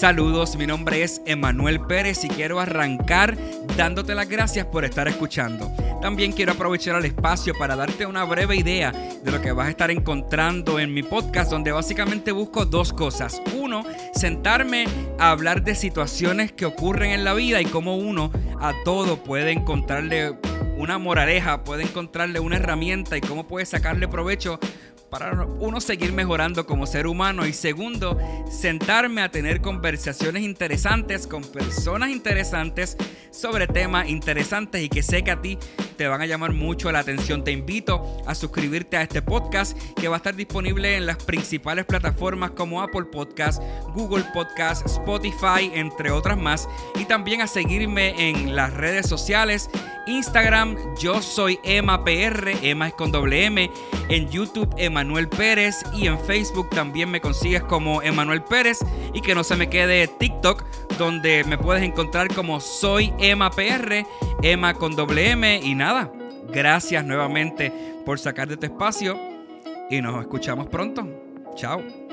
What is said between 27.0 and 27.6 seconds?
humano y